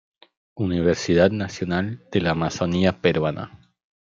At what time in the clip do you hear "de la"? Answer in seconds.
2.11-2.31